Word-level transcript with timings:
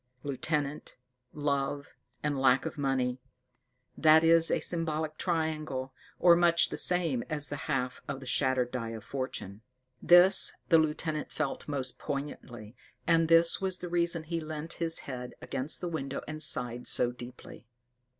Lieutenant, 0.23 0.95
love, 1.31 1.89
and 2.23 2.35
lack 2.41 2.65
of 2.65 2.75
money 2.75 3.19
that 3.95 4.23
is 4.23 4.49
a 4.49 4.59
symbolic 4.59 5.15
triangle, 5.15 5.93
or 6.17 6.35
much 6.35 6.69
the 6.69 6.77
same 6.79 7.23
as 7.29 7.49
the 7.49 7.55
half 7.69 8.01
of 8.07 8.19
the 8.19 8.25
shattered 8.25 8.71
die 8.71 8.89
of 8.93 9.03
Fortune. 9.03 9.61
This 10.01 10.53
the 10.69 10.79
lieutenant 10.79 11.31
felt 11.31 11.67
most 11.67 11.99
poignantly, 11.99 12.75
and 13.05 13.27
this 13.27 13.61
was 13.61 13.77
the 13.77 13.89
reason 13.89 14.23
he 14.23 14.41
leant 14.41 14.73
his 14.81 14.97
head 15.01 15.35
against 15.39 15.81
the 15.81 15.87
window, 15.87 16.23
and 16.27 16.41
sighed 16.41 16.87
so 16.87 17.11
deeply. 17.11 17.67